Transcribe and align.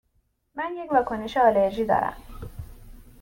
من 0.55 0.73
یک 0.77 0.91
واکنش 0.91 1.37
آلرژی 1.37 1.85
دارم. 1.85 2.17